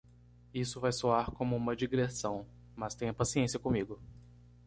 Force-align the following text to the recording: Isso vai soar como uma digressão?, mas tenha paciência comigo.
Isso 0.51 0.79
vai 0.79 0.91
soar 0.91 1.29
como 1.29 1.55
uma 1.55 1.75
digressão?, 1.75 2.47
mas 2.75 2.95
tenha 2.95 3.13
paciência 3.13 3.59
comigo. 3.59 3.99